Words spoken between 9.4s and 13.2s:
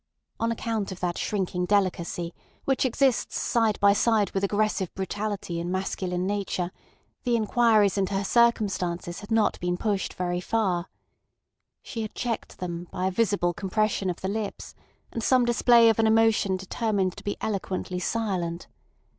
been pushed very far. She had checked them by a